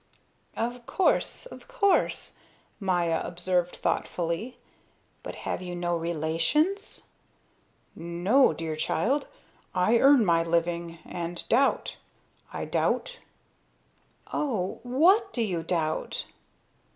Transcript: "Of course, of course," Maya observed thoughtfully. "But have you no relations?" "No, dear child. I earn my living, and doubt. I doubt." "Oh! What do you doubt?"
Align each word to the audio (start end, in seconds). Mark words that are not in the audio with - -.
"Of 0.57 0.87
course, 0.87 1.45
of 1.45 1.67
course," 1.67 2.39
Maya 2.79 3.21
observed 3.23 3.75
thoughtfully. 3.75 4.57
"But 5.21 5.35
have 5.45 5.61
you 5.61 5.75
no 5.75 5.95
relations?" 5.95 7.03
"No, 7.95 8.51
dear 8.51 8.75
child. 8.75 9.27
I 9.75 9.99
earn 9.99 10.25
my 10.25 10.41
living, 10.43 10.97
and 11.05 11.47
doubt. 11.49 11.97
I 12.51 12.65
doubt." 12.65 13.19
"Oh! 14.33 14.79
What 14.81 15.31
do 15.33 15.43
you 15.43 15.61
doubt?" 15.61 16.25